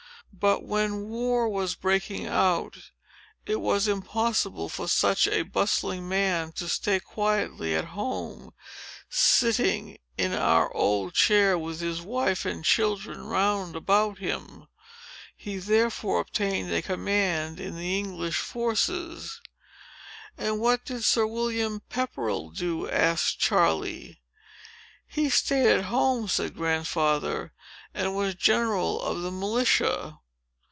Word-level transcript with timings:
But, 0.33 0.63
when 0.63 1.09
war 1.09 1.47
was 1.47 1.75
breaking 1.75 2.25
out, 2.25 2.91
it 3.45 3.57
was 3.59 3.87
impossible 3.87 4.69
for 4.69 4.87
such 4.87 5.27
a 5.27 5.43
bustling 5.43 6.09
man 6.09 6.51
to 6.53 6.67
stay 6.67 6.99
quietly 6.99 7.75
at 7.75 7.83
home, 7.93 8.51
sitting 9.07 9.99
in 10.17 10.33
our 10.33 10.73
old 10.73 11.13
chair, 11.13 11.59
with 11.59 11.81
his 11.81 12.01
wife 12.01 12.43
and 12.43 12.65
children 12.65 13.27
round 13.27 13.75
about 13.75 14.17
him. 14.17 14.67
He 15.35 15.57
therefore 15.57 16.21
obtained 16.21 16.73
a 16.73 16.81
command 16.81 17.59
in 17.59 17.77
the 17.77 17.95
English 17.99 18.37
forces." 18.37 19.41
"And 20.39 20.59
what 20.59 20.85
did 20.85 21.03
Sir 21.03 21.27
William 21.27 21.81
Pepperell 21.87 22.49
do?" 22.49 22.89
asked 22.89 23.37
Charley. 23.37 24.21
"He 25.05 25.29
staid 25.29 25.67
at 25.67 25.85
home," 25.85 26.27
said 26.27 26.55
Grandfather, 26.55 27.53
"and 27.93 28.15
was 28.15 28.33
general 28.33 28.99
of 29.01 29.21
the 29.21 29.29
militia. 29.31 30.17